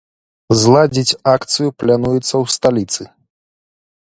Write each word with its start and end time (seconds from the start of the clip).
Зладзіць 0.61 1.17
акцыю 1.33 1.69
плануецца 1.83 2.23
ў 2.23 2.45
сталіцы. 2.55 3.03